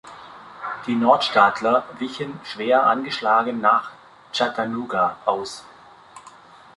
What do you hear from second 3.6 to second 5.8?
nach Chattanooga aus.